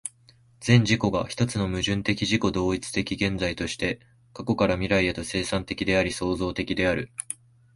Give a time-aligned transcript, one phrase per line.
[0.61, 3.99] 全自己が一つの矛盾的自己同一的現在として、
[4.33, 7.11] 過去から未来へと、生産的であり創造的である。